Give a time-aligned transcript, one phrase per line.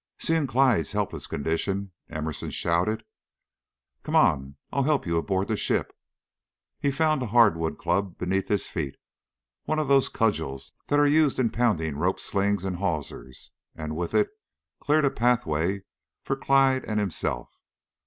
[0.17, 3.03] Seeing Clyde's helpless condition, Emerson shouted:
[4.01, 4.55] "Come on!
[4.73, 5.95] I'll help you aboard the ship."
[6.79, 8.95] He found a hardwood club beneath his feet
[9.65, 14.15] one of those cudgels that are used in pounding rope slings and hawsers and with
[14.15, 14.29] it
[14.79, 15.83] cleared a pathway
[16.23, 17.51] for Clyde and himself.